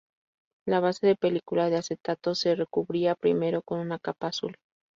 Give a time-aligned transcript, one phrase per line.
[0.65, 4.57] La base de película de acetato se recubría primero con una capa azul.